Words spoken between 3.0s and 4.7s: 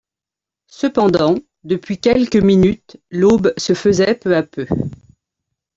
l’aube se faisait peu à peu.